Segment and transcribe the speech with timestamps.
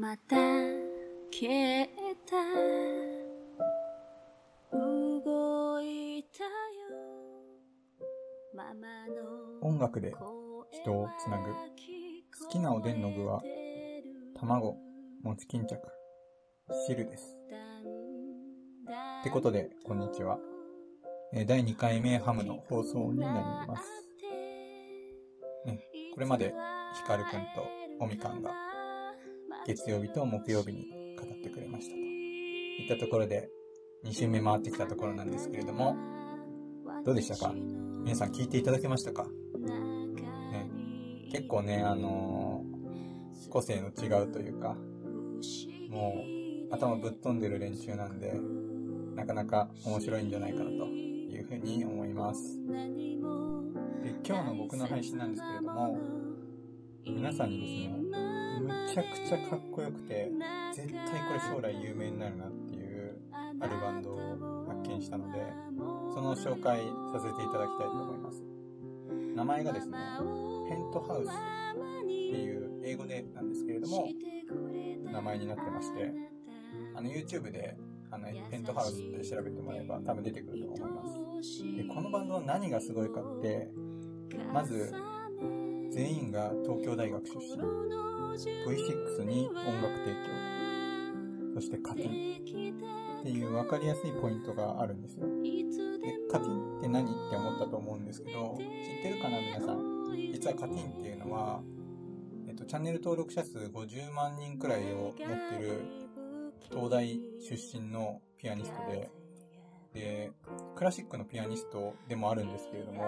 [0.00, 0.34] また
[1.30, 1.86] 消え
[2.24, 2.36] た
[4.72, 6.50] 動いたよ
[8.54, 10.14] ママの音楽で
[10.72, 13.42] 人をつなぐ好きなおでんの具は
[14.40, 14.78] 卵、
[15.22, 15.78] もち巾着、
[16.86, 17.36] 汁です。
[19.20, 20.38] ってことで、こんにちは。
[21.46, 23.26] 第2回目ハムの放送にな
[23.66, 23.82] ります。
[25.66, 25.78] ね、
[26.14, 26.54] これまで
[26.94, 27.66] ヒカルくんと
[28.00, 28.69] オミカンが
[29.66, 30.88] 月曜日と木曜日に
[31.18, 32.00] 語ってくれましたと。
[32.00, 33.50] いったところで、
[34.04, 35.96] 2週目回ってきたところなんですけれども、
[37.04, 37.52] どうでしたか？
[38.02, 39.26] 皆さん聞いていただけましたか？
[39.58, 40.70] ね、
[41.30, 44.76] 結構ね、あのー個性の違うというか、
[45.88, 46.14] も
[46.70, 48.38] う頭ぶっ飛んでる練習なんで、
[49.16, 52.60] なかなか面白いんじゃないかなというふうに思います。
[54.04, 55.98] で、今日の僕の配信なんですけれども、
[57.04, 58.29] 皆さんにですね、
[58.60, 60.30] むちゃくちゃかっこよくて、
[60.74, 65.38] 絶対これ将来有名になるなっていうあるバンドを発見したので、
[66.14, 66.80] その紹介
[67.12, 68.44] させていただきたいと思います。
[69.34, 69.98] 名前がですね、
[70.68, 74.06] ペントハウスっていう英語でなんですけれども、
[75.12, 76.12] 名前になってまして、
[76.94, 77.76] あの YouTube で
[78.10, 81.76] あのペントハウスって調べてもらえば多分出てくると思います。
[81.76, 83.70] で、このバンドは何がすごいかって、
[84.52, 84.92] まず、
[85.90, 88.19] 全員が東京大学出身。
[88.34, 91.54] V6 に音楽提供。
[91.54, 95.26] そしてカティンっていう分かりやすいポイントがあるんですよ。
[95.26, 95.32] で、
[96.30, 100.32] カティンって何って思ったと思うんですけど、知ってるかな皆さん？
[100.32, 101.60] 実はカティンっていうのは、
[102.48, 105.24] えっと、チャンネル登録者数50万人くらいを持って
[105.58, 105.82] る
[106.70, 109.10] 東大出身のピアニストで、
[109.92, 110.32] で、
[110.76, 113.02] クラシックのピアニストでもあるんですけれども、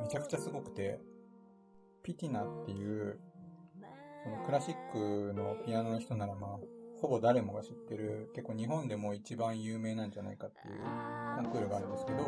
[0.00, 1.00] めちゃくちゃすごくて、
[2.02, 3.18] ピティナっていう、
[4.22, 6.58] そのクラシックのピアノの人ならまあ、
[7.00, 10.74] ほぼ誰もが知ってる、結構日本でも一番有名なんじゃないかっていう
[11.36, 12.18] コンクールがあるんですけど、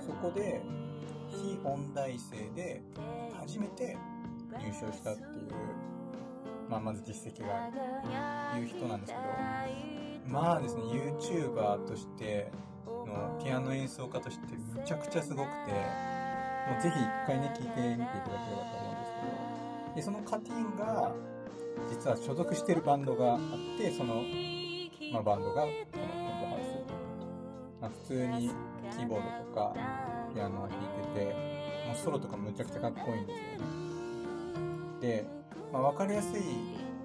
[0.00, 0.60] そこで、
[1.28, 2.80] 非音大生で
[3.38, 3.96] 初めて
[4.62, 5.28] 優勝したっていう、
[6.68, 7.70] まあまず実績があ
[8.54, 9.24] る、いう人なんですけど、
[10.32, 12.52] まあですね、YouTuber として
[12.86, 19.55] のピアノ演奏家としてむちゃくちゃすごくて、もうぜひ一回ね、聞いてみていただければと思うんですけど、
[19.96, 21.10] で、そのカティンが、
[21.88, 23.40] 実は所属してるバンドがあっ
[23.78, 24.22] て、その、
[25.10, 27.80] まあ、バンドが、このペントハウス。
[27.80, 28.50] まあ、普通に
[28.90, 29.74] キーボードとか、
[30.34, 31.34] ピアノを弾いてて、
[31.86, 33.76] もうソロとかむちゃくちゃかっこいいんですよね。
[35.00, 35.26] で、
[35.72, 36.42] まあ、わかりやすい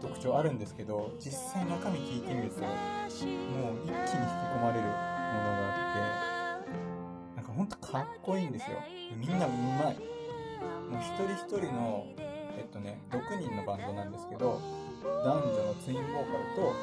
[0.02, 3.48] 特徴あるんですけど、実際中身聞いてみると、もう一気に引き
[3.88, 4.96] 込まれるもの
[5.48, 8.78] があって、なんかほんとかっこいいんですよ。
[9.16, 9.98] みんなうまい。
[10.90, 12.06] もう一人一人の、
[12.58, 14.60] えっとね、6人のバンドなんですけど、
[15.24, 16.74] 男女のツインボーカルと、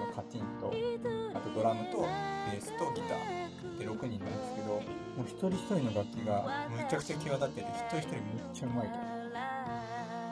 [0.00, 4.80] そのカティンと、あとドラムと、ベースとギターで6人なんですけど、も
[5.24, 8.22] う一人一人の楽器がむちゃくちゃ際立ってて、一人一人めっ
[8.52, 9.20] ちゃうまいと。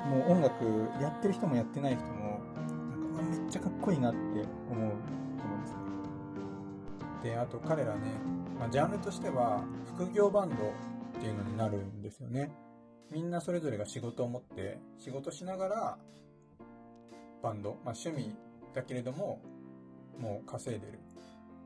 [0.09, 0.65] もう音楽
[1.03, 2.41] やってる人もやってない人も、
[3.17, 5.79] なんかめっちゃかっこいいなって思うと思うんですね。
[7.23, 8.01] で、あと彼らね、
[8.59, 9.63] まあ、ジャンルとしては
[9.97, 10.59] 副業バンドっ
[11.21, 12.51] ていうのになるんですよね。
[13.11, 15.99] みんなそれぞれが仕事を持って、仕事しながら
[17.43, 18.37] バンド、まあ趣味
[18.75, 19.41] だけれども、
[20.19, 20.99] もう稼いでる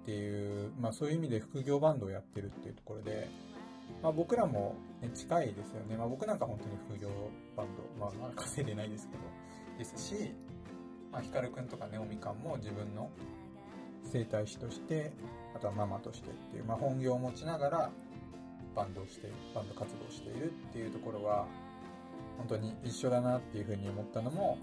[0.03, 3.29] っていう、まあそういう意味で副業バンドをやってるっていうところで、
[4.03, 5.97] まあ僕らも、ね、近いですよね。
[5.97, 7.09] まあ僕なんか本当に副業
[7.57, 9.23] バンド、まあまあ稼いでないですけど、
[9.79, 10.35] ですし、
[11.11, 13.11] まあヒカルくんとかね、おみかんも自分の
[14.05, 15.13] 生態師として、
[15.57, 17.91] あとはママとしてっていう、まあ本業を持ちながら
[18.75, 21.47] バンドをしている、バンド活動をしているっていうところは、
[22.39, 24.59] 本当に一緒だなっていうふうに思ったのも、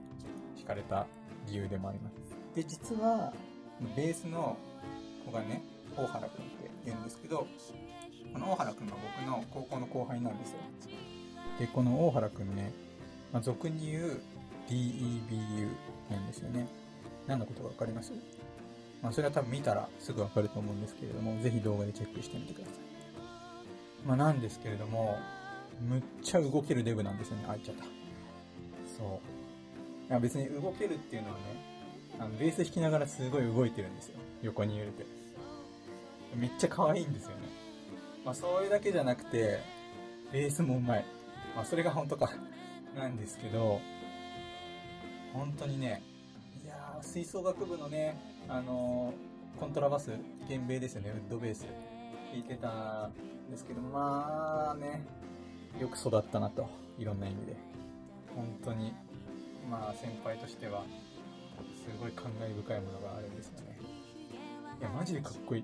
[0.57, 1.05] 惹かれた
[1.47, 2.15] 理由でもあります。
[2.55, 3.33] で、実は、
[3.95, 4.57] ベースの
[5.25, 5.61] 子がね、
[5.95, 7.47] 大原くんって言うんですけど、
[8.33, 10.57] この大原くんが僕の高校の後輩なんですよ。
[11.59, 12.71] で、この大原くんね、
[13.31, 14.21] まあ、俗に言う
[14.69, 15.67] DEBU
[16.09, 16.67] なんですよね。
[17.27, 18.11] 何のことかわかります？
[19.01, 22.88] まあ、それは多分見たらすぐわかると思うんですけれども、ぜひ動画でチェックしてみてください。
[24.05, 25.17] まあ、なんですけれども、
[25.81, 27.45] むっちゃ動けるデブなんですよね。
[27.47, 27.83] あ、いっちゃった。
[28.97, 30.09] そう。
[30.09, 31.41] いや別に動けるっていうのはね、
[32.19, 34.15] あの、ベース弾きながらすごい動いてるんですよ。
[34.41, 35.05] 横に揺れて。
[36.35, 37.35] めっちゃ可愛いんですよね。
[38.25, 39.59] まあ、それだけじゃなくて、
[40.31, 41.05] ベースもうまい。
[41.55, 42.31] まあ、それが本当か。
[42.95, 43.79] なんですけど、
[45.33, 46.01] 本当にね、
[46.63, 49.29] いやー、吹奏楽部のね、あのー
[49.59, 50.11] コントラバス、
[50.47, 51.65] 弦ベですよね、ウッドベース。
[52.31, 55.03] 弾いてたんですけど、まあね、
[55.79, 56.67] よく育ったなと、
[56.97, 57.55] いろんな意味で。
[58.35, 58.93] 本当に、
[59.69, 60.83] まあ先輩としては、
[61.75, 63.77] すごい感慨深いものがあるんですよね。
[64.79, 65.63] いや、マジでかっこいい。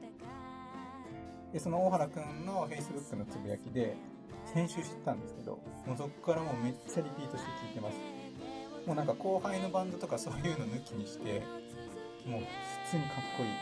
[1.53, 3.95] で、その大原くんの Facebook のつぶやきで、
[4.45, 7.97] 先週知ったんですけど、もうそこからもうめっちゃリピートして聞いてます。
[8.85, 11.41] もうなんか後輩のバンドとかそういうの抜きにして、
[12.25, 13.49] もう普通にかっこいい。
[13.49, 13.55] め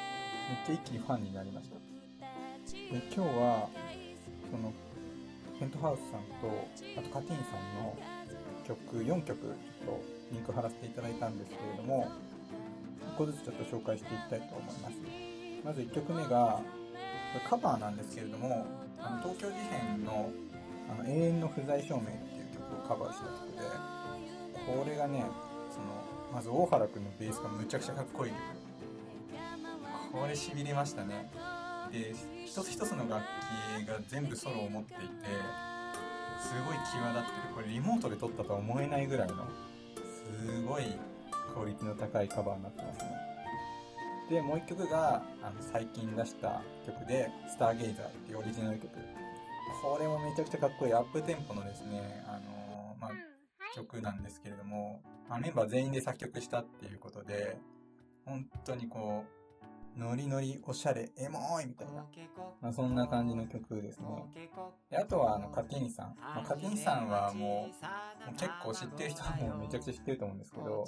[0.63, 1.92] っちゃ一気にファンになりました。
[2.93, 3.67] で、今日は、
[4.51, 4.71] その、
[5.59, 6.45] ペントハウスさんと、
[6.95, 7.97] あとカティンさんの
[8.67, 10.01] 曲、4曲、ちょっと
[10.31, 12.07] リンク貼らせていただいたんですけれども、
[13.15, 14.97] 1個ずつちょっと紹介していきたいと思います。
[15.65, 16.61] まず1曲目が、
[17.33, 18.63] これカバーなんですけれども、
[18.99, 20.29] あの東京事変の
[20.91, 23.63] あの永遠の不在証明っていう曲をカバーした曲で、
[24.69, 25.25] これがね、
[25.71, 25.85] その、
[26.31, 28.33] まず大原くんのベースがむちゃくちゃかっこいい。
[30.11, 31.31] これ痺れましたね。
[31.93, 33.23] で、一つ一つの楽
[33.83, 35.03] 器が全部ソロを持っていて、
[36.41, 37.53] すごい際立ってる。
[37.53, 39.35] これリモートで撮ったとは思えないぐらいの、
[39.95, 40.83] すごい
[41.53, 43.33] クオリティの高いカバーになってますね。
[44.29, 48.89] で、もう一曲が、あの、最近出した曲で、スターゲイザーっていうオリジナル曲。
[49.83, 53.11] これもめちゃくちゃかっこいいアップテンポのですね、あのーまあ、
[53.75, 57.57] 曲なんですけれども、まあ、メンバー全員で作曲したっていうことで、
[58.25, 59.42] 本当にこう、
[59.97, 62.05] ノリノリ、おしゃれ、エモいみたいな、
[62.61, 64.07] まあ、そんな感じの曲ですね。
[64.89, 66.15] であとは、あの、カティーンさん。
[66.19, 70.85] まあ、カティーンさんはもう、結構知ってる人はもうめちゃくちゃ知ってると思うんですけど、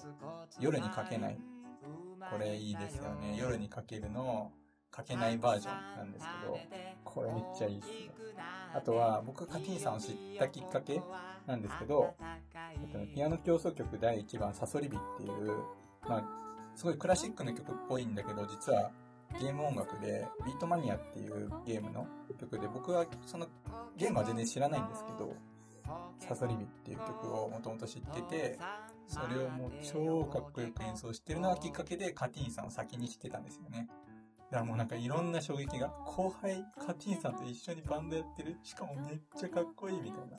[0.60, 1.38] 夜にかけない。
[2.32, 3.38] これいいですよね。
[3.38, 4.52] 夜にかけるの、
[4.90, 6.58] かけないバージョンなんですけど、
[7.04, 8.12] これめっちゃいいっすね。
[8.74, 11.02] あとは、僕カティーンさんを知ったきっかけ
[11.46, 12.16] なんですけど、
[12.82, 15.64] えっと、ピアノ競争曲第1番、サソリビっていう、
[16.08, 16.24] まあ、
[16.76, 18.92] すごいクラシックの曲っぽいんだけど、実は
[19.40, 22.08] ゲーム音楽で、ビートマニアっていうゲームの
[22.40, 23.48] 曲で、僕はその
[23.98, 25.36] ゲームは全然知らないんですけど、
[26.20, 28.60] サソリビっていう曲をもともと知ってて、
[29.08, 33.88] それをもう超かっこよく演奏してるのがきっかけでカティーンさんを先に知ってたんですよね。
[34.56, 40.38] だからもうなんかいろんな衝撃が、後輩カティンさんと一緒にバンドやってるしかもめっちゃかっこいいみたいな。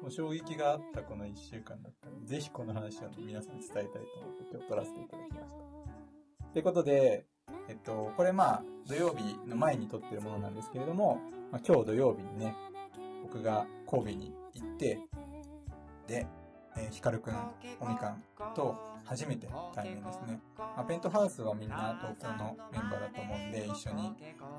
[0.00, 6.52] もう衝撃があったこの一週間だったので、ぜひこの話を皆さんに伝えたいと思って今日撮らせていただきました。
[6.54, 7.26] ということで、
[7.68, 11.20] えっと、これまあ土曜日の前に撮ってるものなんですけれども、
[11.52, 12.54] まあ、今日土曜日にね、
[13.24, 14.98] 僕が神戸に行って、
[16.06, 16.26] で、
[16.78, 17.34] えー、ヒカルくん、
[17.80, 18.22] おみかん
[18.54, 20.40] と初めて対面ですね。
[20.56, 24.14] まあ、ペントハウスはみんな東京のメンバーだと思うんで、一緒に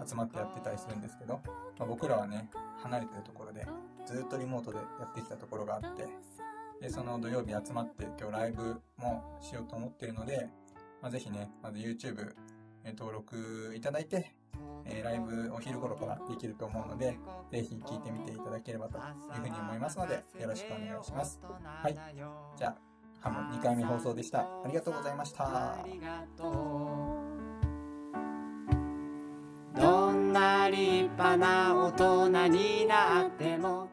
[0.06, 1.39] 集まってやってたりするんですけど、
[1.77, 2.50] まあ、僕らはね、
[2.81, 3.66] 離れてるところで、
[4.06, 6.07] ずっとリモートでやってきたところがあって、
[6.81, 10.50] で、その土曜日集まって今日ライブもしようと思ってるので、
[11.01, 12.33] まあ、ぜひね、まず YouTube
[12.83, 14.33] え登録いただいて、
[14.85, 17.17] えー、ライブお昼頃からできると思うので、
[17.51, 19.03] ぜひ聞いてみていただければという
[19.41, 21.39] ふうに思いますので、よろしくお願いします。
[21.43, 21.97] はい。
[22.57, 22.77] じゃあ、
[23.21, 24.39] ハム2回目放送でした。
[24.39, 25.77] ありがとうございました。
[29.75, 33.87] どんな立派な大人になっても